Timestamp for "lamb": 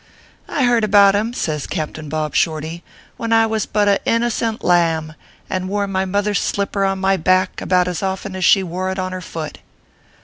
4.63-5.13